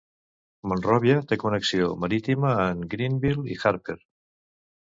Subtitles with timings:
[0.71, 4.01] Monròvia té connexió marítima amb Greenville i Harper.